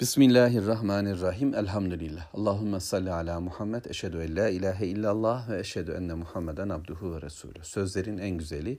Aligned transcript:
Bismillahirrahmanirrahim. 0.00 1.54
Elhamdülillah. 1.54 2.34
Allahümme 2.34 2.80
salli 2.80 3.12
ala 3.12 3.40
Muhammed. 3.40 3.84
Eşhedü 3.84 4.18
en 4.18 4.36
la 4.36 4.48
ilahe 4.48 4.86
illallah 4.86 5.48
ve 5.48 5.58
eşhedü 5.58 5.92
enne 5.92 6.14
Muhammeden 6.14 6.68
abduhu 6.68 7.14
ve 7.14 7.22
resulü. 7.22 7.58
Sözlerin 7.62 8.18
en 8.18 8.38
güzeli 8.38 8.78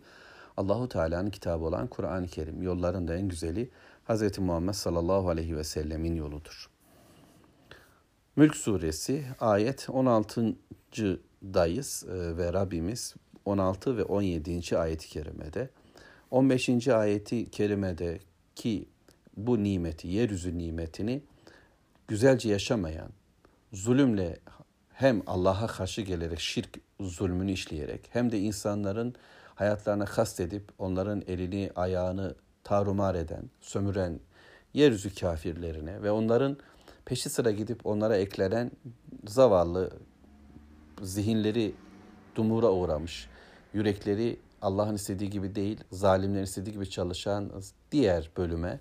Allahu 0.58 0.90
Teala'nın 0.90 1.29
kitabı 1.29 1.66
olan 1.66 1.88
Kur'an-ı 1.88 2.28
Kerim. 2.28 2.62
Yolların 2.62 3.08
da 3.08 3.16
en 3.16 3.28
güzeli 3.28 3.70
Hz. 4.10 4.40
Muhammed 4.40 4.74
sallallahu 4.74 5.29
aleyhi 5.29 5.58
ve 5.58 5.63
sellemin 5.63 6.16
yoludur. 6.16 6.70
Mülk 8.36 8.55
suresi 8.55 9.25
ayet 9.39 9.89
16. 9.89 10.55
dayız 11.43 12.05
e, 12.09 12.38
ve 12.38 12.54
Rabbimiz 12.54 13.15
16 13.45 13.97
ve 13.97 14.04
17. 14.04 14.77
ayeti 14.77 15.09
kerimede 15.09 15.70
15. 16.31 16.88
ayeti 16.88 17.51
kerimede 17.51 18.20
ki 18.55 18.86
bu 19.48 19.64
nimeti, 19.64 20.08
yeryüzü 20.08 20.58
nimetini 20.58 21.21
güzelce 22.08 22.50
yaşamayan, 22.50 23.10
zulümle 23.74 24.39
hem 24.93 25.21
Allah'a 25.28 25.68
karşı 25.68 26.02
gelerek 26.02 26.39
şirk 26.39 26.80
zulmünü 27.02 27.52
işleyerek 27.52 28.10
hem 28.10 28.32
de 28.32 28.39
insanların 28.39 29.16
hayatlarına 29.56 30.06
kastedip 30.06 30.64
onların 30.78 31.24
elini 31.28 31.71
ayağını 31.75 32.36
tarumar 32.64 33.16
eden, 33.16 33.44
sömüren 33.61 34.20
yeryüzü 34.73 35.16
kafirlerine 35.16 36.03
ve 36.03 36.11
onların 36.11 36.58
peşi 37.06 37.30
sıra 37.30 37.52
gidip 37.52 37.86
onlara 37.86 38.17
eklenen 38.17 38.72
zavallı 39.28 39.89
zihinleri 41.02 41.73
dumura 42.36 42.72
uğramış, 42.72 43.30
yürekleri 43.73 44.39
Allah'ın 44.61 44.95
istediği 44.95 45.30
gibi 45.30 45.56
değil, 45.56 45.83
zalimlerin 45.92 46.44
istediği 46.44 46.72
gibi 46.72 46.89
çalışan 46.89 47.52
diğer 47.92 48.31
bölüme 48.38 48.80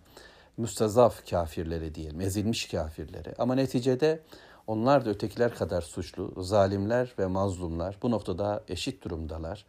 müstazaf 0.59 1.30
kafirleri 1.30 1.95
diyelim, 1.95 2.21
ezilmiş 2.21 2.69
kafirleri. 2.69 3.35
Ama 3.39 3.55
neticede 3.55 4.23
onlar 4.66 5.05
da 5.05 5.11
ötekiler 5.11 5.55
kadar 5.55 5.82
suçlu, 5.82 6.43
zalimler 6.43 7.15
ve 7.19 7.27
mazlumlar 7.27 7.99
bu 8.02 8.10
noktada 8.10 8.65
eşit 8.69 9.05
durumdalar. 9.05 9.66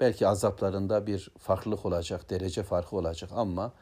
Belki 0.00 0.28
azaplarında 0.28 1.06
bir 1.06 1.30
farklılık 1.38 1.86
olacak, 1.86 2.30
derece 2.30 2.62
farkı 2.62 2.96
olacak 2.96 3.30
ama 3.34 3.72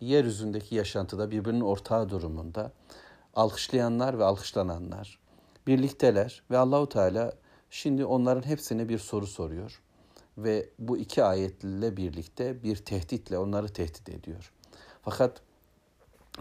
yeryüzündeki 0.00 0.74
yaşantıda 0.74 1.30
birbirinin 1.30 1.60
ortağı 1.60 2.10
durumunda 2.10 2.72
alkışlayanlar 3.34 4.18
ve 4.18 4.24
alkışlananlar 4.24 5.18
birlikteler 5.66 6.42
ve 6.50 6.58
Allahu 6.58 6.88
Teala 6.88 7.32
şimdi 7.70 8.04
onların 8.04 8.48
hepsine 8.48 8.88
bir 8.88 8.98
soru 8.98 9.26
soruyor 9.26 9.82
ve 10.38 10.68
bu 10.78 10.98
iki 10.98 11.24
ayetle 11.24 11.96
birlikte 11.96 12.62
bir 12.62 12.76
tehditle 12.76 13.38
onları 13.38 13.68
tehdit 13.68 14.08
ediyor. 14.08 14.52
Fakat 15.02 15.42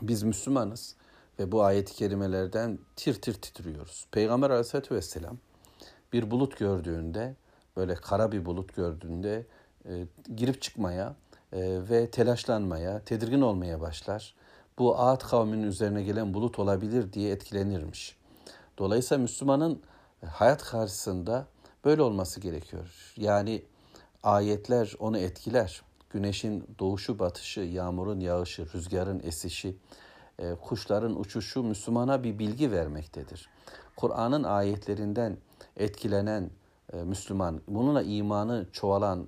biz 0.01 0.23
Müslümanız 0.23 0.95
ve 1.39 1.51
bu 1.51 1.63
ayet-i 1.63 1.93
kerimelerden 1.93 2.79
tir 2.95 3.13
tir 3.13 3.33
titriyoruz. 3.33 4.07
Peygamber 4.11 4.49
aleyhissalatü 4.49 4.95
vesselam 4.95 5.37
bir 6.13 6.31
bulut 6.31 6.57
gördüğünde, 6.57 7.35
böyle 7.77 7.95
kara 7.95 8.31
bir 8.31 8.45
bulut 8.45 8.75
gördüğünde 8.75 9.45
e, 9.85 10.07
girip 10.35 10.61
çıkmaya 10.61 11.15
e, 11.53 11.59
ve 11.89 12.11
telaşlanmaya, 12.11 12.99
tedirgin 12.99 13.41
olmaya 13.41 13.81
başlar. 13.81 14.35
Bu 14.77 14.99
Ağat 14.99 15.23
kavminin 15.23 15.63
üzerine 15.63 16.03
gelen 16.03 16.33
bulut 16.33 16.59
olabilir 16.59 17.13
diye 17.13 17.31
etkilenirmiş. 17.31 18.17
Dolayısıyla 18.77 19.21
Müslümanın 19.21 19.81
hayat 20.25 20.63
karşısında 20.63 21.47
böyle 21.85 22.01
olması 22.01 22.39
gerekiyor. 22.39 23.13
Yani 23.17 23.63
ayetler 24.23 24.93
onu 24.99 25.17
etkiler 25.17 25.81
güneşin 26.15 26.63
doğuşu 26.79 27.19
batışı, 27.19 27.59
yağmurun 27.59 28.19
yağışı, 28.19 28.65
rüzgarın 28.73 29.19
esişi, 29.19 29.77
e, 30.39 30.55
kuşların 30.55 31.19
uçuşu 31.19 31.63
Müslümana 31.63 32.23
bir 32.23 32.39
bilgi 32.39 32.71
vermektedir. 32.71 33.49
Kur'an'ın 33.95 34.43
ayetlerinden 34.43 35.37
etkilenen 35.77 36.49
e, 36.93 36.97
Müslüman, 36.97 37.61
bununla 37.67 38.01
imanı 38.03 38.65
çoğalan, 38.71 39.27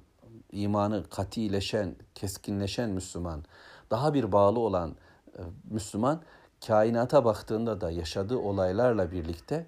imanı 0.52 1.04
katileşen, 1.10 1.96
keskinleşen 2.16 2.90
Müslüman, 2.90 3.44
daha 3.92 4.14
bir 4.14 4.32
bağlı 4.32 4.60
olan 4.60 4.96
e, 5.38 5.42
Müslüman, 5.70 6.22
kainata 6.68 7.26
baktığında 7.26 7.82
da 7.82 7.92
yaşadığı 7.92 8.38
olaylarla 8.38 9.12
birlikte 9.12 9.66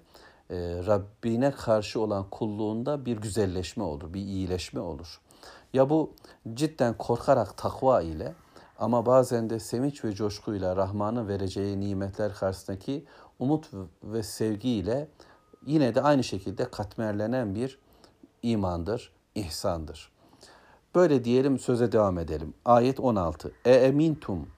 Rabbine 0.86 1.50
karşı 1.50 2.00
olan 2.00 2.30
kulluğunda 2.30 3.04
bir 3.04 3.16
güzelleşme 3.16 3.84
olur, 3.84 4.14
bir 4.14 4.20
iyileşme 4.20 4.80
olur. 4.80 5.20
Ya 5.72 5.90
bu 5.90 6.14
cidden 6.54 6.94
korkarak 6.98 7.56
takva 7.56 8.02
ile 8.02 8.34
ama 8.78 9.06
bazen 9.06 9.50
de 9.50 9.60
sevinç 9.60 10.04
ve 10.04 10.14
coşkuyla 10.14 10.76
Rahman'ın 10.76 11.28
vereceği 11.28 11.80
nimetler 11.80 12.34
karşısındaki 12.34 13.04
umut 13.38 13.70
ve 14.02 14.22
sevgiyle 14.22 15.08
yine 15.66 15.94
de 15.94 16.02
aynı 16.02 16.24
şekilde 16.24 16.70
katmerlenen 16.70 17.54
bir 17.54 17.78
imandır, 18.42 19.12
ihsandır. 19.34 20.12
Böyle 20.94 21.24
diyelim 21.24 21.58
söze 21.58 21.92
devam 21.92 22.18
edelim. 22.18 22.54
Ayet 22.64 23.00
16. 23.00 23.52
E 23.64 23.74
emintum 23.74 24.48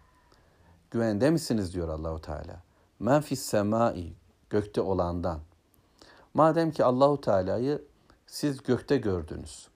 güvende 0.90 1.30
misiniz 1.30 1.74
diyor 1.74 1.88
Allahu 1.88 2.20
Teala. 2.20 2.62
Men 2.98 3.20
fis 3.20 3.42
semai 3.42 4.12
gökte 4.50 4.80
olandan. 4.80 5.40
Madem 6.34 6.70
ki 6.70 6.84
Allahu 6.84 7.20
Teala'yı 7.20 7.84
siz 8.26 8.62
gökte 8.62 8.96
gördünüz. 8.96 9.71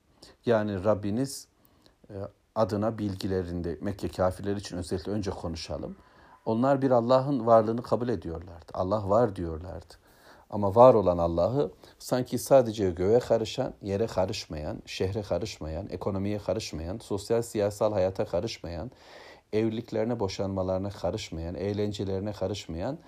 Yani 0.46 0.84
Rabbiniz 0.84 1.48
e, 2.10 2.14
adına 2.54 2.98
bilgilerinde 2.98 3.78
Mekke 3.80 4.08
kafirleri 4.08 4.58
için 4.58 4.76
özellikle 4.76 5.12
önce 5.12 5.30
konuşalım. 5.30 5.96
Onlar 6.44 6.82
bir 6.82 6.90
Allah'ın 6.90 7.46
varlığını 7.46 7.82
kabul 7.82 8.08
ediyorlardı. 8.08 8.72
Allah 8.74 9.08
var 9.10 9.36
diyorlardı. 9.36 9.94
Ama 10.50 10.74
var 10.74 10.94
olan 10.94 11.18
Allah'ı 11.18 11.72
sanki 11.98 12.38
sadece 12.38 12.90
göğe 12.90 13.18
karışan, 13.18 13.74
yere 13.82 14.06
karışmayan, 14.06 14.82
şehre 14.86 15.22
karışmayan, 15.22 15.88
ekonomiye 15.90 16.38
karışmayan, 16.38 16.98
sosyal 16.98 17.42
siyasal 17.42 17.92
hayata 17.92 18.24
karışmayan, 18.24 18.90
evliliklerine, 19.52 20.20
boşanmalarına 20.20 20.90
karışmayan, 20.90 21.54
eğlencelerine 21.54 22.32
karışmayan 22.32 22.98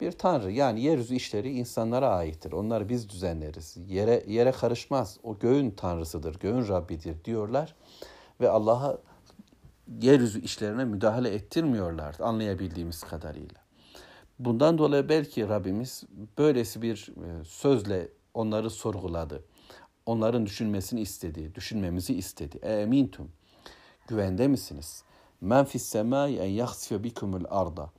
bir 0.00 0.12
tanrı. 0.12 0.52
Yani 0.52 0.80
yeryüzü 0.80 1.14
işleri 1.14 1.52
insanlara 1.52 2.08
aittir. 2.08 2.52
Onları 2.52 2.88
biz 2.88 3.08
düzenleriz. 3.08 3.76
Yere 3.88 4.24
yere 4.26 4.52
karışmaz. 4.52 5.18
O 5.22 5.38
göğün 5.38 5.70
tanrısıdır, 5.70 6.38
göğün 6.38 6.68
Rabbidir 6.68 7.24
diyorlar 7.24 7.74
ve 8.40 8.48
Allah'a 8.50 8.98
yeryüzü 10.00 10.40
işlerine 10.40 10.84
müdahale 10.84 11.34
ettirmiyorlar 11.34 12.16
anlayabildiğimiz 12.20 13.02
kadarıyla. 13.02 13.66
Bundan 14.38 14.78
dolayı 14.78 15.08
belki 15.08 15.48
Rabbimiz 15.48 16.04
böylesi 16.38 16.82
bir 16.82 17.08
e, 17.08 17.44
sözle 17.44 18.08
onları 18.34 18.70
sorguladı. 18.70 19.44
Onların 20.06 20.46
düşünmesini 20.46 21.00
istedi, 21.00 21.54
düşünmemizi 21.54 22.14
istedi. 22.14 22.58
E 22.62 22.72
emintum. 22.72 23.30
Güvende 24.08 24.48
misiniz? 24.48 25.02
Men 25.40 25.64
fis 25.64 25.82
semai 25.82 26.36
en 26.36 26.48
yahsife 26.48 27.04
bikumul 27.04 27.44
arda. 27.50 27.90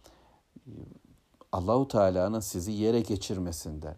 Allahu 1.52 1.88
Teala'nın 1.88 2.40
sizi 2.40 2.72
yere 2.72 3.02
geçirmesinden, 3.02 3.96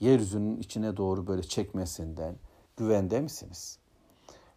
yeryüzünün 0.00 0.56
içine 0.56 0.96
doğru 0.96 1.26
böyle 1.26 1.42
çekmesinden 1.42 2.36
güvende 2.76 3.20
misiniz? 3.20 3.78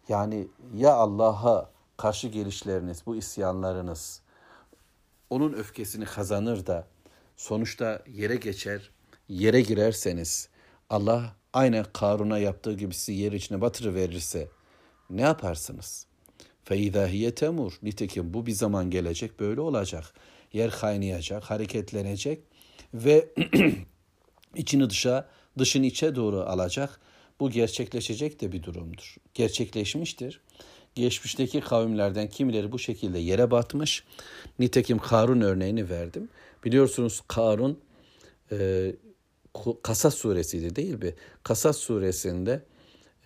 Yani 0.08 0.48
ya 0.74 0.94
Allah'a 0.94 1.70
karşı 1.96 2.28
gelişleriniz, 2.28 3.02
bu 3.06 3.16
isyanlarınız 3.16 4.20
onun 5.30 5.52
öfkesini 5.52 6.04
kazanır 6.04 6.66
da 6.66 6.86
sonuçta 7.36 8.02
yere 8.06 8.36
geçer, 8.36 8.90
yere 9.28 9.60
girerseniz 9.60 10.48
Allah 10.90 11.36
aynen 11.52 11.86
Karun'a 11.92 12.38
yaptığı 12.38 12.72
gibi 12.72 12.94
sizi 12.94 13.12
yer 13.12 13.32
içine 13.32 13.60
batırıverirse 13.60 14.48
ne 15.10 15.22
yaparsınız? 15.22 16.06
Feidahiye 16.64 17.34
temur. 17.34 17.78
Nitekim 17.82 18.34
bu 18.34 18.46
bir 18.46 18.52
zaman 18.52 18.90
gelecek 18.90 19.40
böyle 19.40 19.60
olacak 19.60 20.14
yer 20.56 20.70
kaynayacak, 20.70 21.44
hareketlenecek 21.44 22.42
ve 22.94 23.28
içini 24.56 24.90
dışa, 24.90 25.28
dışını 25.58 25.86
içe 25.86 26.14
doğru 26.14 26.40
alacak. 26.40 27.00
Bu 27.40 27.50
gerçekleşecek 27.50 28.40
de 28.40 28.52
bir 28.52 28.62
durumdur. 28.62 29.16
Gerçekleşmiştir. 29.34 30.40
Geçmişteki 30.94 31.60
kavimlerden 31.60 32.28
kimileri 32.28 32.72
bu 32.72 32.78
şekilde 32.78 33.18
yere 33.18 33.50
batmış. 33.50 34.04
Nitekim 34.58 34.98
Karun 34.98 35.40
örneğini 35.40 35.90
verdim. 35.90 36.28
Biliyorsunuz 36.64 37.22
Karun 37.28 37.80
e, 38.52 38.92
Kasas 39.82 40.14
suresiydi 40.14 40.76
değil 40.76 41.02
mi? 41.02 41.14
Kasas 41.42 41.76
suresinde 41.76 42.62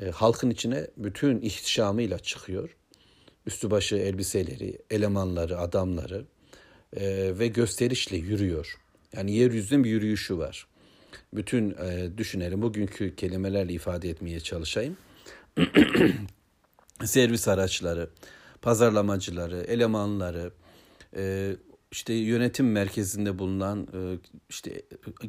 e, 0.01 0.11
halkın 0.11 0.51
içine 0.51 0.87
bütün 0.97 1.41
ihtişamıyla 1.41 2.19
çıkıyor. 2.19 2.77
Üstü 3.47 3.71
başı 3.71 3.97
elbiseleri, 3.97 4.79
elemanları, 4.91 5.59
adamları, 5.59 6.25
e, 6.97 7.39
ve 7.39 7.49
gösterişle 7.49 8.17
yürüyor. 8.17 8.79
Yani 9.17 9.33
yeryüzünün 9.33 9.85
bir 9.85 9.91
yürüyüşü 9.91 10.39
var. 10.39 10.67
Bütün 11.33 11.71
e, 11.71 12.19
düşünelim 12.19 12.63
bugünkü 12.63 13.17
kelimelerle 13.17 13.73
ifade 13.73 14.11
etmeye 14.11 14.41
çalışayım. 14.41 14.97
Servis 17.05 17.49
araçları, 17.49 18.11
pazarlamacıları, 18.63 19.61
elemanları, 19.61 20.53
e, 21.17 21.57
işte 21.93 22.13
yönetim 22.13 22.73
merkezinde 22.73 23.39
bulunan 23.39 23.89
e, 23.95 24.19
işte 24.49 24.83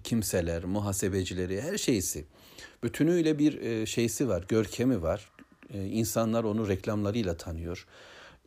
kimseler, 0.03 0.65
muhasebecileri 0.65 1.61
her 1.61 1.77
şeysi 1.77 2.25
bütünüyle 2.83 3.39
bir 3.39 3.61
e, 3.61 3.85
şeysi 3.85 4.27
var, 4.27 4.45
görkemi 4.47 5.01
var. 5.01 5.31
E, 5.73 5.85
insanlar 5.85 6.43
onu 6.43 6.67
reklamlarıyla 6.67 7.37
tanıyor. 7.37 7.87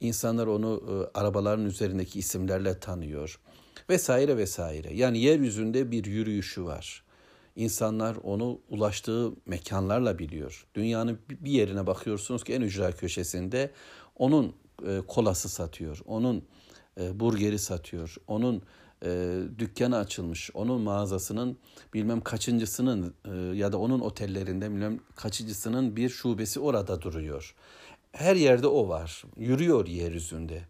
İnsanlar 0.01 0.47
onu 0.47 0.83
arabaların 1.15 1.67
üzerindeki 1.67 2.19
isimlerle 2.19 2.81
tanıyor 2.81 3.41
vesaire 3.91 4.37
vesaire. 4.37 4.95
Yani 4.95 5.19
yeryüzünde 5.19 5.91
bir 5.91 6.05
yürüyüşü 6.05 6.65
var. 6.65 7.05
İnsanlar 7.57 8.17
onu 8.23 8.61
ulaştığı 8.69 9.33
mekanlarla 9.47 10.19
biliyor. 10.19 10.67
Dünyanın 10.75 11.19
bir 11.29 11.51
yerine 11.51 11.87
bakıyorsunuz 11.87 12.45
ki 12.45 12.55
en 12.55 12.61
ücra 12.61 12.93
köşesinde 12.93 13.71
onun 14.17 14.55
kolası 15.09 15.49
satıyor. 15.49 16.01
Onun 16.07 16.45
e, 17.01 17.21
burgeri 17.21 17.59
satıyor. 17.59 18.17
Onun 18.27 18.63
e, 19.05 19.41
dükkanı 19.59 19.97
açılmış. 19.97 20.51
Onun 20.55 20.81
mağazasının 20.81 21.59
bilmem 21.95 22.21
kaçıncısının 22.21 23.15
e, 23.25 23.57
ya 23.57 23.73
da 23.73 23.79
onun 23.79 24.01
otellerinde 24.01 24.71
bilmem 24.71 25.01
kaçıncısının 25.17 25.97
bir 25.97 26.09
şubesi 26.09 26.61
orada 26.61 27.03
duruyor. 27.03 27.55
Her 28.15 28.37
yerde 28.37 28.67
o 28.67 28.89
var. 28.89 29.23
Yürüyor 29.37 29.87
yeryüzünde 29.87 30.63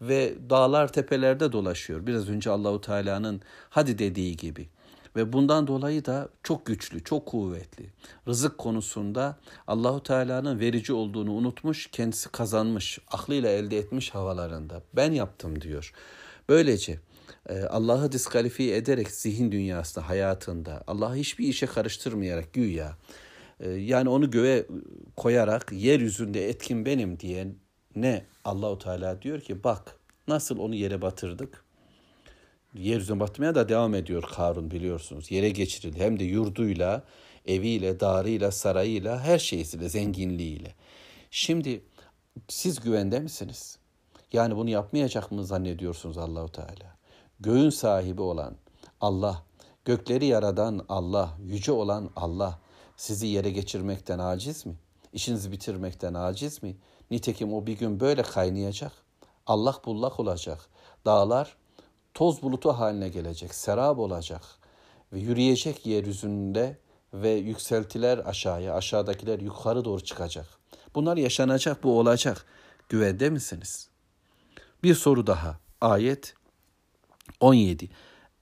ve 0.00 0.34
dağlar 0.50 0.92
tepelerde 0.92 1.52
dolaşıyor. 1.52 2.06
Biraz 2.06 2.28
önce 2.28 2.50
Allahu 2.50 2.80
Teala'nın 2.80 3.40
hadi 3.70 3.98
dediği 3.98 4.36
gibi. 4.36 4.68
Ve 5.16 5.32
bundan 5.32 5.66
dolayı 5.66 6.04
da 6.04 6.28
çok 6.42 6.66
güçlü, 6.66 7.04
çok 7.04 7.26
kuvvetli. 7.26 7.90
Rızık 8.28 8.58
konusunda 8.58 9.36
Allahu 9.66 10.02
Teala'nın 10.02 10.60
verici 10.60 10.92
olduğunu 10.92 11.32
unutmuş, 11.32 11.86
kendisi 11.86 12.28
kazanmış, 12.28 12.98
aklıyla 13.08 13.50
elde 13.50 13.78
etmiş 13.78 14.10
havalarında. 14.10 14.82
Ben 14.96 15.12
yaptım 15.12 15.60
diyor. 15.60 15.92
Böylece 16.48 17.00
e, 17.48 17.62
Allah'ı 17.62 18.12
diskalifiye 18.12 18.76
ederek 18.76 19.10
zihin 19.10 19.52
dünyasında, 19.52 20.08
hayatında, 20.08 20.84
Allah'ı 20.86 21.14
hiçbir 21.14 21.48
işe 21.48 21.66
karıştırmayarak 21.66 22.52
güya, 22.52 22.96
yani 23.76 24.08
onu 24.08 24.30
göğe 24.30 24.66
koyarak 25.16 25.72
yeryüzünde 25.72 26.48
etkin 26.48 26.86
benim 26.86 27.20
diyen 27.20 27.54
ne 27.96 28.24
Allahu 28.44 28.78
Teala 28.78 29.22
diyor 29.22 29.40
ki 29.40 29.64
bak 29.64 29.98
nasıl 30.28 30.58
onu 30.58 30.74
yere 30.74 31.02
batırdık 31.02 31.66
yeryüzüne 32.78 33.20
batmaya 33.20 33.54
da 33.54 33.68
devam 33.68 33.94
ediyor 33.94 34.22
Karun 34.22 34.70
biliyorsunuz. 34.70 35.30
Yere 35.30 35.50
geçirildi. 35.50 36.00
Hem 36.00 36.18
de 36.18 36.24
yurduyla, 36.24 37.02
eviyle, 37.46 38.00
darıyla, 38.00 38.50
sarayıyla, 38.50 39.20
her 39.20 39.38
şeysiyle, 39.38 39.88
zenginliğiyle. 39.88 40.74
Şimdi 41.30 41.84
siz 42.48 42.80
güvende 42.80 43.20
misiniz? 43.20 43.78
Yani 44.32 44.56
bunu 44.56 44.70
yapmayacak 44.70 45.32
mı 45.32 45.44
zannediyorsunuz 45.44 46.18
Allahu 46.18 46.52
Teala? 46.52 46.96
Göğün 47.40 47.70
sahibi 47.70 48.22
olan 48.22 48.56
Allah, 49.00 49.42
gökleri 49.84 50.26
yaradan 50.26 50.84
Allah, 50.88 51.38
yüce 51.44 51.72
olan 51.72 52.10
Allah 52.16 52.58
sizi 52.96 53.26
yere 53.26 53.50
geçirmekten 53.50 54.18
aciz 54.18 54.66
mi? 54.66 54.74
İşinizi 55.12 55.52
bitirmekten 55.52 56.14
aciz 56.14 56.62
mi? 56.62 56.76
Nitekim 57.10 57.54
o 57.54 57.66
bir 57.66 57.78
gün 57.78 58.00
böyle 58.00 58.22
kaynayacak. 58.22 58.92
Allah 59.46 59.76
bullak 59.84 60.20
olacak. 60.20 60.68
Dağlar 61.04 61.56
toz 62.14 62.42
bulutu 62.42 62.68
haline 62.68 63.08
gelecek, 63.08 63.54
serap 63.54 63.98
olacak 63.98 64.42
ve 65.12 65.18
yürüyecek 65.18 65.86
yeryüzünde 65.86 66.78
ve 67.14 67.30
yükseltiler 67.30 68.18
aşağıya, 68.18 68.74
aşağıdakiler 68.74 69.40
yukarı 69.40 69.84
doğru 69.84 70.00
çıkacak. 70.00 70.46
Bunlar 70.94 71.16
yaşanacak, 71.16 71.82
bu 71.82 71.98
olacak. 71.98 72.46
Güvende 72.88 73.30
misiniz? 73.30 73.88
Bir 74.82 74.94
soru 74.94 75.26
daha. 75.26 75.58
Ayet 75.80 76.34
17. 77.40 77.88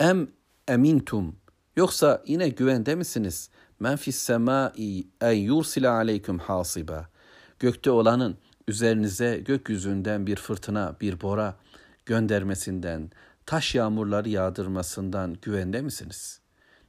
Em 0.01 0.29
emintum 0.69 1.37
yoksa 1.77 2.23
yine 2.27 2.49
güvende 2.49 2.95
misiniz? 2.95 3.51
Men 3.81 3.97
fis 3.97 4.17
semai 4.17 5.07
en 5.21 5.33
yursila 5.33 5.93
aleyküm 5.93 6.39
hasiba. 6.39 7.09
Gökte 7.59 7.91
olanın 7.91 8.39
üzerinize 8.69 9.37
gökyüzünden 9.37 10.27
bir 10.27 10.37
fırtına, 10.37 10.97
bir 11.01 11.21
bora 11.21 11.57
göndermesinden, 12.07 13.11
taş 13.47 13.75
yağmurları 13.75 14.29
yağdırmasından 14.29 15.37
güvende 15.43 15.83
misiniz? 15.83 16.41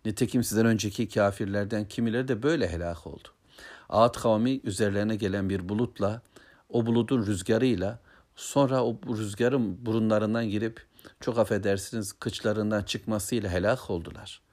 Nitekim 0.05 0.43
sizden 0.43 0.65
önceki 0.65 1.09
kafirlerden 1.09 1.87
kimileri 1.87 2.27
de 2.27 2.43
böyle 2.43 2.69
helak 2.69 3.07
oldu. 3.07 3.27
Ağat 3.89 4.17
kavmi 4.17 4.59
üzerlerine 4.63 5.15
gelen 5.15 5.49
bir 5.49 5.69
bulutla, 5.69 6.21
o 6.69 6.85
bulutun 6.85 7.25
rüzgarıyla, 7.25 7.99
sonra 8.35 8.83
o 8.83 8.99
rüzgarın 9.17 9.85
burunlarından 9.85 10.49
girip, 10.49 10.85
çok 11.19 11.39
affedersiniz 11.39 12.13
kıçlarından 12.13 12.83
çıkmasıyla 12.83 13.49
helak 13.49 13.89
oldular. 13.89 14.44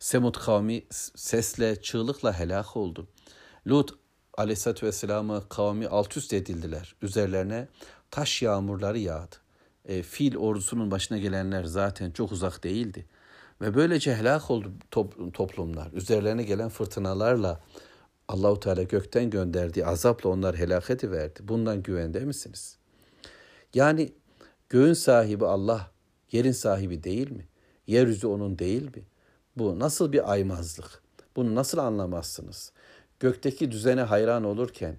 Semud 0.00 0.34
kavmi 0.34 0.82
sesle, 1.16 1.82
çığlıkla 1.82 2.38
helak 2.38 2.76
oldu. 2.76 3.08
Lut 3.66 3.98
aleyhissalatü 4.38 4.86
vesselam'ı 4.86 5.48
kavmi 5.48 5.88
alt 5.88 6.16
üst 6.16 6.32
edildiler. 6.32 6.94
Üzerlerine 7.02 7.68
taş 8.10 8.42
yağmurları 8.42 8.98
yağdı 8.98 9.36
e, 9.84 10.02
fil 10.02 10.36
ordusunun 10.36 10.90
başına 10.90 11.18
gelenler 11.18 11.64
zaten 11.64 12.10
çok 12.10 12.32
uzak 12.32 12.64
değildi. 12.64 13.06
Ve 13.60 13.74
böylece 13.74 14.14
helak 14.14 14.50
oldu 14.50 14.72
top, 14.90 15.34
toplumlar. 15.34 15.92
Üzerlerine 15.92 16.42
gelen 16.42 16.68
fırtınalarla 16.68 17.60
Allahu 18.28 18.60
Teala 18.60 18.82
gökten 18.82 19.30
gönderdiği 19.30 19.86
azapla 19.86 20.30
onlar 20.30 20.56
helak 20.56 20.90
ediverdi. 20.90 21.40
Bundan 21.42 21.82
güvende 21.82 22.20
misiniz? 22.20 22.76
Yani 23.74 24.12
göğün 24.68 24.92
sahibi 24.92 25.46
Allah, 25.46 25.90
yerin 26.32 26.52
sahibi 26.52 27.02
değil 27.02 27.30
mi? 27.30 27.48
Yeryüzü 27.86 28.26
onun 28.26 28.58
değil 28.58 28.82
mi? 28.82 29.02
Bu 29.56 29.78
nasıl 29.78 30.12
bir 30.12 30.32
aymazlık? 30.32 31.02
Bunu 31.36 31.54
nasıl 31.54 31.78
anlamazsınız? 31.78 32.72
Gökteki 33.20 33.70
düzene 33.70 34.02
hayran 34.02 34.44
olurken 34.44 34.96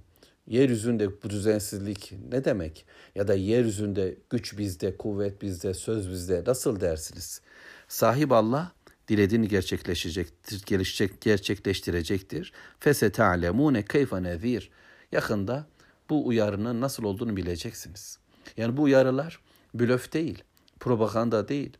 Yeryüzünde 0.47 1.23
bu 1.23 1.29
düzensizlik 1.29 2.13
ne 2.31 2.45
demek? 2.45 2.85
Ya 3.15 3.27
da 3.27 3.33
yeryüzünde 3.33 4.17
güç 4.29 4.57
bizde, 4.57 4.97
kuvvet 4.97 5.41
bizde, 5.41 5.73
söz 5.73 6.09
bizde 6.09 6.43
nasıl 6.47 6.81
dersiniz? 6.81 7.41
Sahip 7.87 8.31
Allah 8.31 8.71
dilediğini 9.07 9.47
gerçekleşecektir, 9.47 10.63
gelişecek, 10.65 11.21
gerçekleştirecektir. 11.21 12.53
Fese 12.79 13.11
ta'lemune 13.11 13.85
keyfe 13.85 14.23
nezir. 14.23 14.69
Yakında 15.11 15.65
bu 16.09 16.27
uyarının 16.27 16.81
nasıl 16.81 17.03
olduğunu 17.03 17.35
bileceksiniz. 17.35 18.17
Yani 18.57 18.77
bu 18.77 18.81
uyarılar 18.81 19.39
blöf 19.73 20.13
değil, 20.13 20.43
propaganda 20.79 21.47
değil. 21.47 21.77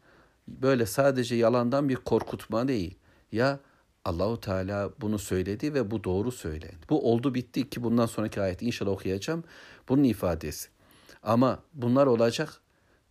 Böyle 0.47 0.85
sadece 0.85 1.35
yalandan 1.35 1.89
bir 1.89 1.95
korkutma 1.95 2.67
değil. 2.67 2.97
Ya 3.31 3.59
Allahu 4.06 4.39
Teala 4.39 4.92
bunu 5.01 5.19
söyledi 5.19 5.73
ve 5.73 5.92
bu 5.92 6.04
doğru 6.04 6.31
söylendi. 6.31 6.85
Bu 6.89 7.11
oldu 7.11 7.33
bitti 7.33 7.69
ki 7.69 7.83
bundan 7.83 8.06
sonraki 8.06 8.42
ayet 8.42 8.61
inşallah 8.61 8.92
okuyacağım. 8.92 9.44
Bunun 9.89 10.04
ifadesi. 10.04 10.69
Ama 11.23 11.59
bunlar 11.73 12.07
olacak. 12.07 12.61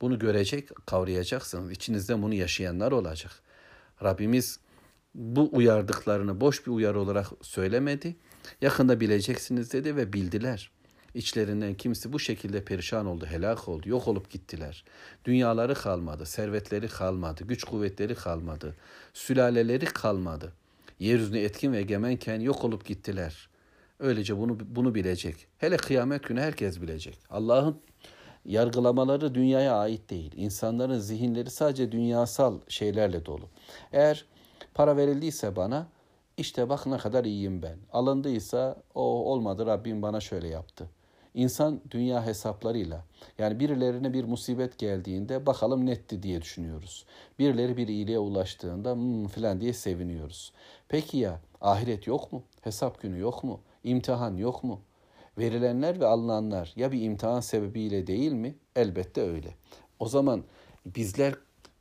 Bunu 0.01 0.19
görecek, 0.19 0.87
kavrayacaksınız. 0.87 1.71
İçinizde 1.71 2.23
bunu 2.23 2.35
yaşayanlar 2.35 2.93
olacak. 2.93 3.33
Rabbimiz 4.03 4.61
bu 5.15 5.49
uyardıklarını 5.53 6.41
boş 6.41 6.67
bir 6.67 6.73
uyarı 6.73 7.01
olarak 7.01 7.27
söylemedi. 7.43 8.17
Yakında 8.61 9.01
bileceksiniz 9.01 9.73
dedi 9.73 9.97
ve 9.97 10.13
bildiler. 10.13 10.71
İçlerinden 11.15 11.75
kimisi 11.75 12.13
bu 12.13 12.19
şekilde 12.19 12.65
perişan 12.65 13.07
oldu, 13.07 13.27
helak 13.27 13.69
oldu, 13.69 13.89
yok 13.89 14.09
olup 14.09 14.31
gittiler. 14.31 14.85
Dünyaları 15.25 15.75
kalmadı, 15.75 16.27
servetleri 16.27 16.89
kalmadı, 16.89 17.45
güç 17.45 17.65
kuvvetleri 17.65 18.15
kalmadı, 18.15 18.75
sülaleleri 19.15 19.85
kalmadı 19.85 20.53
yeryüzünde 21.01 21.45
etkin 21.45 21.73
ve 21.73 21.79
egemenken 21.79 22.41
yok 22.41 22.65
olup 22.65 22.85
gittiler. 22.85 23.49
Öylece 23.99 24.39
bunu 24.39 24.59
bunu 24.67 24.95
bilecek. 24.95 25.47
Hele 25.59 25.77
kıyamet 25.77 26.23
günü 26.23 26.41
herkes 26.41 26.81
bilecek. 26.81 27.19
Allah'ın 27.31 27.81
yargılamaları 28.45 29.35
dünyaya 29.35 29.77
ait 29.77 30.11
değil. 30.11 30.33
İnsanların 30.37 30.99
zihinleri 30.99 31.51
sadece 31.51 31.93
dünyasal 31.93 32.61
şeylerle 32.69 33.27
dolu. 33.27 33.49
Eğer 33.93 34.25
para 34.75 34.97
verildiyse 34.97 35.57
bana 35.57 35.87
işte 36.37 36.69
bak 36.69 36.87
ne 36.87 36.99
kadar 36.99 37.25
iyiyim 37.25 37.63
ben. 37.63 37.79
Alındıysa 37.93 38.77
o 38.95 39.03
olmadı 39.03 39.67
Rabbim 39.67 40.03
bana 40.03 40.21
şöyle 40.21 40.49
yaptı. 40.49 40.91
İnsan 41.35 41.81
dünya 41.91 42.27
hesaplarıyla 42.27 43.05
yani 43.39 43.61
birilerine 43.61 44.13
bir 44.13 44.25
musibet 44.25 44.79
geldiğinde 44.79 45.47
bakalım 45.47 45.87
netti 45.87 46.23
diye 46.23 46.43
düşünüyoruz. 46.43 47.07
Birileri 47.39 47.77
bir 47.77 47.89
iyiliğe 47.89 48.19
ulaştığında 48.19 48.95
hmm, 48.95 49.27
falan 49.27 49.61
diye 49.61 49.73
seviniyoruz. 49.73 50.53
Peki 50.89 51.17
ya 51.17 51.41
ahiret 51.61 52.07
yok 52.07 52.33
mu? 52.33 52.43
Hesap 52.61 53.03
günü 53.03 53.19
yok 53.19 53.45
mu? 53.45 53.61
İmtihan 53.85 54.37
yok 54.37 54.65
mu? 54.65 54.81
Verilenler 55.39 56.01
ve 56.01 56.07
alınanlar 56.07 56.73
ya 56.77 56.93
bir 56.93 57.03
imtihan 57.03 57.41
sebebiyle 57.41 58.07
değil 58.07 58.33
mi? 58.33 58.55
Elbette 58.77 59.23
öyle. 59.23 59.55
O 59.99 60.09
zaman 60.09 60.45
bizler 60.87 61.35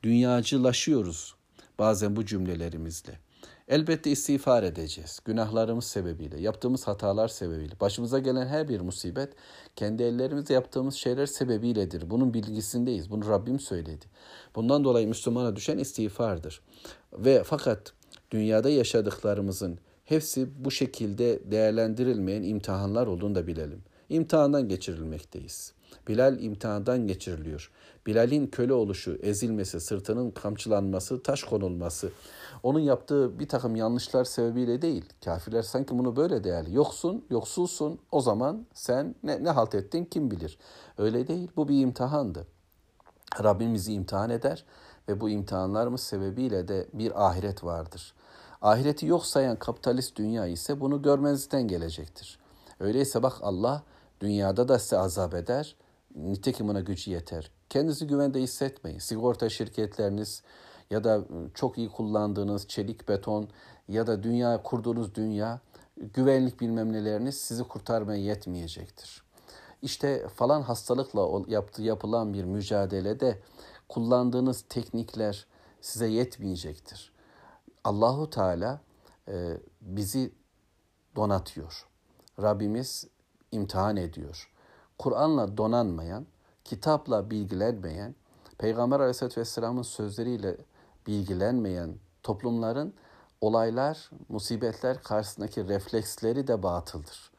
dünyacılaşıyoruz 0.04 1.36
bazen 1.80 2.16
bu 2.16 2.26
cümlelerimizle. 2.26 3.20
Elbette 3.68 4.12
istiğfar 4.12 4.64
edeceğiz. 4.64 5.20
Günahlarımız 5.26 5.86
sebebiyle, 5.86 6.42
yaptığımız 6.42 6.88
hatalar 6.88 7.28
sebebiyle. 7.28 7.80
Başımıza 7.80 8.20
gelen 8.20 8.48
her 8.48 8.68
bir 8.68 8.82
musibet 8.82 9.34
kendi 9.76 10.04
ellerimizle 10.04 10.54
yaptığımız 10.54 10.96
şeyler 10.96 11.26
sebebiyledir. 11.26 12.10
Bunun 12.10 12.34
bilgisindeyiz. 12.34 13.12
Bunu 13.12 13.30
Rabbim 13.30 13.60
söyledi. 13.60 14.06
Bundan 14.56 14.84
dolayı 14.84 15.08
Müslümana 15.08 15.56
düşen 15.56 15.78
istiğfardır. 15.78 16.62
Ve 17.14 17.44
fakat 17.44 17.94
dünyada 18.32 18.70
yaşadıklarımızın 18.70 19.80
hepsi 20.06 20.66
bu 20.66 20.72
şekilde 20.72 21.52
değerlendirilmeyen 21.52 22.44
imtihanlar 22.44 23.08
olduğunu 23.08 23.36
da 23.36 23.48
bilelim. 23.48 23.84
İmtihandan 24.10 24.68
geçirilmekteyiz. 24.70 25.74
Bilal 26.08 26.40
imtihandan 26.40 27.08
geçiriliyor. 27.08 27.72
Bilal'in 28.08 28.48
köle 28.48 28.74
oluşu, 28.74 29.20
ezilmesi, 29.22 29.80
sırtının 29.80 30.32
kamçılanması, 30.32 31.24
taş 31.24 31.44
konulması, 31.44 32.12
onun 32.64 32.80
yaptığı 32.80 33.40
bir 33.40 33.48
takım 33.48 33.76
yanlışlar 33.76 34.26
sebebiyle 34.26 34.82
değil. 34.82 35.06
Kafirler 35.26 35.62
sanki 35.62 35.98
bunu 35.98 36.16
böyle 36.16 36.44
değerli. 36.44 36.76
Yoksun, 36.76 37.26
yoksulsun 37.30 38.00
o 38.12 38.22
zaman 38.22 38.66
sen 38.74 39.16
ne, 39.24 39.44
ne 39.44 39.50
halt 39.50 39.76
ettin 39.76 40.06
kim 40.06 40.32
bilir. 40.32 40.58
Öyle 40.98 41.28
değil. 41.28 41.52
Bu 41.56 41.68
bir 41.68 41.82
imtihandı. 41.82 42.48
Rabbimizi 43.44 43.94
imtihan 43.94 44.30
eder 44.30 44.66
ve 45.10 45.22
bu 45.22 45.30
imtihanlarımız 45.30 46.02
sebebiyle 46.02 46.68
de 46.68 46.88
bir 46.94 47.28
ahiret 47.28 47.64
vardır. 47.64 48.14
Ahireti 48.62 49.06
yok 49.06 49.26
sayan 49.26 49.56
kapitalist 49.56 50.16
dünya 50.16 50.46
ise 50.46 50.82
bunu 50.82 51.02
görmezden 51.02 51.68
gelecektir. 51.68 52.40
Öyleyse 52.80 53.24
bak 53.24 53.34
Allah 53.42 53.84
dünyada 54.22 54.68
da 54.68 54.80
size 54.80 54.98
azap 54.98 55.34
eder. 55.34 55.76
Nitekim 56.16 56.70
ona 56.70 56.80
gücü 56.80 57.12
yeter. 57.12 57.52
Kendinizi 57.70 58.08
güvende 58.08 58.42
hissetmeyin. 58.42 59.00
Sigorta 59.00 59.50
şirketleriniz 59.50 60.44
ya 60.90 61.04
da 61.04 61.24
çok 61.54 61.78
iyi 61.78 61.90
kullandığınız 61.90 62.68
çelik 62.68 63.10
beton 63.10 63.50
ya 63.88 64.08
da 64.08 64.24
dünya 64.24 64.64
kurduğunuz 64.64 65.16
dünya 65.16 65.60
güvenlik 66.14 66.62
bilmem 66.62 66.94
neleriniz 66.94 67.38
sizi 67.38 67.64
kurtarmaya 67.64 68.22
yetmeyecektir. 68.24 69.24
İşte 69.82 70.28
falan 70.28 70.62
hastalıkla 70.62 71.42
yaptığı 71.48 71.84
yapılan 71.84 72.34
bir 72.34 72.44
mücadelede 72.44 73.40
kullandığınız 73.90 74.66
teknikler 74.70 75.48
size 75.82 76.08
yetmeyecektir. 76.08 77.12
Allahu 77.84 78.30
Teala 78.30 78.82
e, 79.28 79.58
bizi 79.82 80.32
donatıyor. 81.16 81.88
Rabbimiz 82.42 83.08
imtihan 83.52 83.98
ediyor. 83.98 84.52
Kur'an'la 84.98 85.58
donanmayan, 85.58 86.26
kitapla 86.64 87.30
bilgilenmeyen, 87.30 88.16
Peygamber 88.58 89.00
Aleyhisselatü 89.00 89.42
Vesselam'ın 89.42 89.82
sözleriyle 89.82 90.58
bilgilenmeyen 91.09 91.95
toplumların 92.23 92.95
olaylar, 93.41 94.11
musibetler 94.29 95.03
karşısındaki 95.03 95.69
refleksleri 95.69 96.47
de 96.47 96.63
batıldır. 96.63 97.31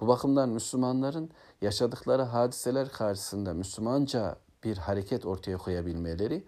Bu 0.00 0.08
bakımdan 0.08 0.48
Müslümanların 0.48 1.30
yaşadıkları 1.62 2.22
hadiseler 2.22 2.88
karşısında 2.88 3.54
Müslümanca 3.54 4.36
bir 4.64 4.76
hareket 4.76 5.26
ortaya 5.26 5.58
koyabilmeleri, 5.58 6.44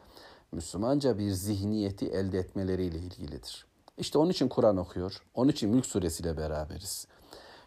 Müslümanca 0.52 1.18
bir 1.18 1.30
zihniyeti 1.30 2.06
elde 2.06 2.38
etmeleriyle 2.38 2.98
ilgilidir. 2.98 3.66
İşte 3.98 4.18
onun 4.18 4.30
için 4.30 4.48
Kur'an 4.48 4.76
okuyor, 4.76 5.22
onun 5.34 5.50
için 5.50 5.70
Mülk 5.70 5.86
suresiyle 5.86 6.36
beraberiz. 6.36 7.06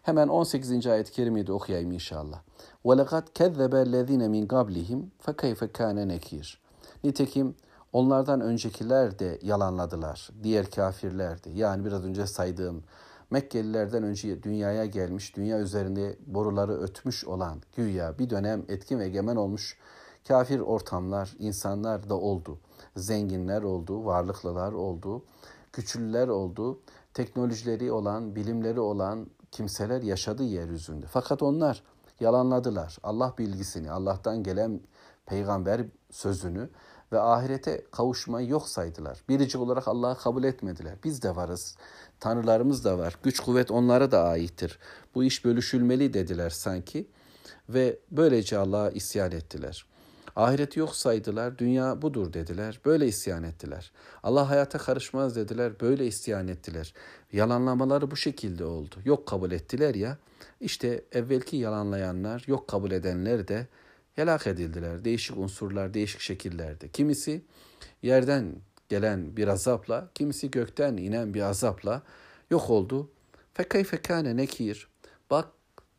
Hemen 0.02 0.28
18. 0.28 0.88
ayet-i 0.88 1.12
kerimeyi 1.12 1.48
de 1.48 1.54
okuyayım 1.54 1.92
inşallah. 1.92 2.42
وَلَقَدْ 2.86 3.24
كَذَّبَ 3.36 3.74
الَّذ۪ينَ 3.86 4.24
مِنْ 4.30 4.48
قَبْلِهِمْ 4.48 5.02
فَكَيْفَ 5.26 5.68
كَانَ 5.68 6.08
nekir. 6.08 6.62
Nitekim 7.04 7.56
onlardan 7.95 8.41
öncekiler 8.41 9.19
de 9.19 9.39
yalanladılar. 9.43 10.31
Diğer 10.43 10.71
kafirler 10.71 11.45
de. 11.45 11.51
Yani 11.51 11.85
biraz 11.85 12.05
önce 12.05 12.27
saydığım 12.27 12.85
Mekkelilerden 13.31 14.03
önce 14.03 14.43
dünyaya 14.43 14.87
gelmiş, 14.87 15.37
dünya 15.37 15.59
üzerinde 15.59 16.17
boruları 16.27 16.73
ötmüş 16.73 17.25
olan 17.25 17.63
güya 17.77 18.19
bir 18.19 18.31
dönem 18.31 18.65
etkin 18.69 18.99
ve 18.99 19.05
egemen 19.05 19.37
olmuş 19.37 19.79
kafir 20.29 20.61
ortamlar, 20.61 21.37
insanlar 21.39 22.09
da 22.09 22.15
oldu. 22.15 22.59
Zenginler 22.97 23.63
oldu, 23.63 24.05
varlıklılar 24.05 24.73
oldu, 24.73 25.25
güçlüler 25.73 26.29
oldu, 26.29 26.81
teknolojileri 27.15 27.93
olan, 27.93 28.37
bilimleri 28.37 28.81
olan 28.81 29.27
kimseler 29.51 30.03
yaşadı 30.03 30.43
yeryüzünde. 30.43 31.07
Fakat 31.07 31.43
onlar 31.43 31.83
yalanladılar. 32.21 32.99
Allah 33.03 33.35
bilgisini, 33.39 33.91
Allah'tan 33.91 34.43
gelen 34.43 34.81
peygamber 35.27 35.87
sözünü 36.11 36.69
ve 37.15 37.21
ahirete 37.21 37.85
kavuşmayı 37.93 38.49
yok 38.49 38.69
saydılar. 38.69 39.19
Biricik 39.29 39.61
olarak 39.61 39.89
Allah'ı 39.89 40.19
kabul 40.19 40.45
etmediler. 40.45 40.95
Biz 41.05 41.23
de 41.23 41.37
varız. 41.37 41.77
Tanrılarımız 42.21 42.85
da 42.85 42.99
var. 42.99 43.19
Güç 43.23 43.41
kuvvet 43.41 43.71
onlara 43.71 44.11
da 44.11 44.25
aittir. 44.25 44.79
Bu 45.15 45.25
iş 45.25 45.45
bölüşülmeli 45.45 46.15
dediler 46.15 46.51
sanki 46.51 47.07
ve 47.69 47.99
böylece 48.11 48.59
Allah'a 48.59 48.91
isyan 48.91 49.33
ettiler. 49.33 49.87
Ahireti 50.37 50.79
yok 50.81 50.97
saydılar, 50.97 51.59
dünya 51.59 52.03
budur 52.03 52.33
dediler, 52.33 52.81
böyle 52.85 53.07
isyan 53.07 53.43
ettiler. 53.43 53.93
Allah 54.23 54.51
hayata 54.51 54.79
karışmaz 54.79 55.37
dediler, 55.37 55.81
böyle 55.81 56.07
isyan 56.07 56.49
ettiler. 56.49 56.95
Yalanlamaları 57.33 58.11
bu 58.11 58.17
şekilde 58.17 58.65
oldu. 58.65 58.95
Yok 59.05 59.27
kabul 59.27 59.53
ettiler 59.53 59.95
ya, 59.95 60.19
işte 60.61 61.05
evvelki 61.13 61.57
yalanlayanlar, 61.57 62.45
yok 62.47 62.69
kabul 62.69 62.91
edenler 62.91 63.49
de 63.49 63.67
helak 64.15 64.47
edildiler. 64.47 65.05
Değişik 65.05 65.37
unsurlar, 65.39 65.95
değişik 65.95 66.21
şekillerde. 66.21 66.89
Kimisi 66.89 67.43
yerden 68.03 68.57
gelen 68.89 69.37
bir 69.37 69.49
azapla, 69.49 70.09
kimisi 70.15 70.51
gökten 70.51 70.97
inen 70.97 71.35
bir 71.35 71.43
azapla 71.43 72.03
yok 72.51 72.71
oldu. 72.71 73.11
Fekayfe 73.55 73.97
kâne 73.97 74.37
nekir. 74.37 74.89
Bak 75.31 75.49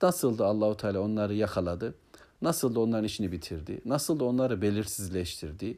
nasıldı 0.02 0.46
Allahu 0.46 0.78
Teala 0.78 1.00
onları 1.00 1.34
yakaladı. 1.34 1.96
Nasıl 2.42 2.76
da 2.76 2.80
onların 2.80 3.04
işini 3.04 3.32
bitirdi. 3.32 3.82
Nasıl 3.86 4.20
da 4.20 4.26
onları 4.26 4.62
belirsizleştirdi. 4.62 5.78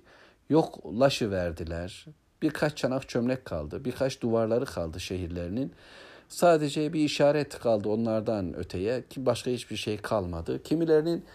Yok 0.50 1.00
laşı 1.00 1.32
verdiler. 1.32 2.06
Birkaç 2.42 2.78
çanak 2.78 3.10
çömlek 3.10 3.46
kaldı. 3.46 3.86
Birkaç 3.86 4.22
duvarları 4.22 4.66
kaldı 4.66 5.00
şehirlerinin. 5.00 5.74
Sadece 6.30 6.94
bir 6.94 7.00
işaret 7.00 7.60
kaldı 7.60 7.90
onlardan 7.90 8.56
öteye 8.58 9.04
ki 9.10 9.26
başka 9.26 9.52
hiçbir 9.52 9.76
şey 9.76 9.98
kalmadı. 9.98 10.64
Kimilerinin 10.64 11.26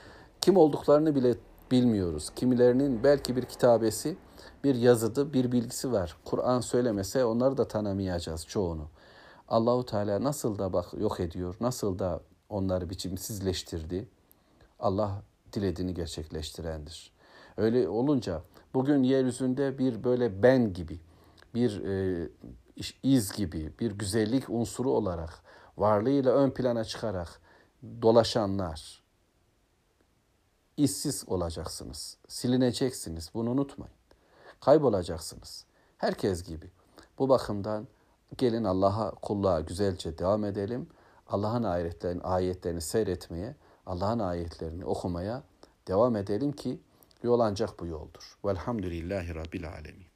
kim 0.43 0.57
olduklarını 0.57 1.15
bile 1.15 1.35
bilmiyoruz. 1.71 2.31
Kimilerinin 2.37 3.05
belki 3.05 3.37
bir 3.37 3.43
kitabesi, 3.43 4.17
bir 4.65 4.75
yazıdı, 4.75 5.33
bir 5.33 5.53
bilgisi 5.53 5.93
var. 5.93 6.17
Kur'an 6.25 6.61
söylemese 6.61 7.25
onları 7.25 7.57
da 7.57 7.69
tanımayacağız 7.69 8.47
çoğunu. 8.47 8.89
Allahu 9.49 9.87
Teala 9.87 10.23
nasıl 10.23 10.59
da 10.59 10.73
bak 10.73 10.87
yok 11.01 11.21
ediyor, 11.21 11.57
nasıl 11.61 11.99
da 11.99 12.21
onları 12.49 12.91
biçimsizleştirdi. 12.91 14.09
Allah 14.81 15.23
dilediğini 15.53 15.95
gerçekleştirendir. 15.95 17.13
Öyle 17.57 17.89
olunca 17.89 18.43
bugün 18.75 19.03
yeryüzünde 19.03 19.79
bir 19.79 20.05
böyle 20.05 20.43
ben 20.43 20.73
gibi, 20.73 21.01
bir 21.55 21.85
e, 21.85 22.29
iz 23.03 23.33
gibi, 23.33 23.73
bir 23.81 23.91
güzellik 23.91 24.49
unsuru 24.49 24.91
olarak 24.91 25.43
varlığıyla 25.79 26.33
ön 26.33 26.51
plana 26.51 26.85
çıkarak 26.85 27.41
dolaşanlar, 28.03 29.02
işsiz 30.77 31.25
olacaksınız, 31.27 32.17
silineceksiniz. 32.29 33.31
Bunu 33.35 33.51
unutmayın. 33.51 33.95
Kaybolacaksınız. 34.61 35.65
Herkes 35.99 36.43
gibi. 36.43 36.71
Bu 37.19 37.29
bakımdan 37.29 37.89
gelin 38.37 38.65
Allah'a 38.65 39.11
kulluğa 39.11 39.61
güzelce 39.61 40.19
devam 40.19 40.45
edelim. 40.45 40.89
Allah'ın 41.27 41.63
ayetlerini, 41.63 42.23
ayetlerini 42.23 42.81
seyretmeye, 42.81 43.57
Allah'ın 43.87 44.19
ayetlerini 44.19 44.85
okumaya 44.85 45.43
devam 45.89 46.17
edelim 46.17 46.53
ki 46.53 46.81
yol 47.23 47.41
ancak 47.41 47.81
bu 47.81 47.87
yoldur. 47.87 48.39
Velhamdülillahi 48.45 49.35
Rabbil 49.35 49.69
Alemin. 49.69 50.12